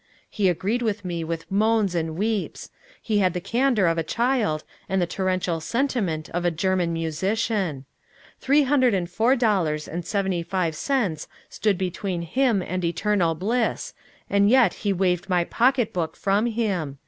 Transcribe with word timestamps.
He 0.31 0.49
agreed 0.49 0.81
with 0.81 1.05
me 1.05 1.23
with 1.23 1.45
moans 1.51 1.93
and 1.93 2.15
weeps. 2.17 2.71
He 3.03 3.19
had 3.19 3.33
the 3.35 3.39
candor 3.39 3.85
of 3.85 3.99
a 3.99 4.03
child 4.03 4.63
and 4.89 4.99
the 4.99 5.05
torrential 5.05 5.59
sentiment 5.61 6.27
of 6.31 6.43
a 6.43 6.49
German 6.49 6.91
musician. 6.91 7.85
Three 8.39 8.63
hundred 8.63 8.95
and 8.95 9.07
four 9.07 9.35
dollars 9.35 9.87
and 9.87 10.03
seventy 10.03 10.41
five 10.41 10.75
cents 10.75 11.27
stood 11.49 11.77
between 11.77 12.23
him 12.23 12.63
and 12.63 12.83
eternal 12.83 13.35
bliss, 13.35 13.93
and 14.27 14.49
yet 14.49 14.73
he 14.81 14.91
waved 14.91 15.29
my 15.29 15.43
pocketbook 15.43 16.15
from 16.15 16.47
him! 16.47 16.97